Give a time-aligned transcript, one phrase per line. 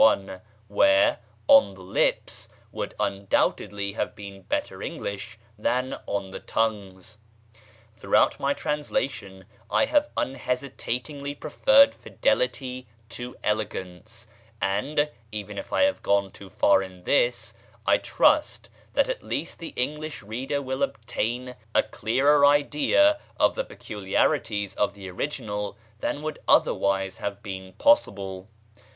[0.01, 7.19] 1, where "on the lips" would undoubtedly have been better English than "on the tongues."
[7.97, 14.25] Throughout my translation I have unhesitatingly preferred fidelity to elegance;
[14.59, 17.53] and, even if I have gone too far in this,
[17.85, 23.63] I trust that at least the English reader will obtain a clearer idea of the
[23.65, 28.49] peculiarities of the original than would otherwise have been possible.